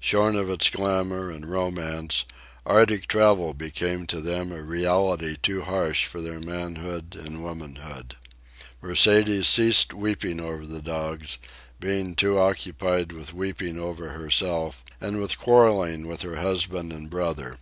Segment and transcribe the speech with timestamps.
[0.00, 2.24] Shorn of its glamour and romance,
[2.66, 8.16] Arctic travel became to them a reality too harsh for their manhood and womanhood.
[8.82, 11.38] Mercedes ceased weeping over the dogs,
[11.78, 17.56] being too occupied with weeping over herself and with quarrelling with her husband and brother.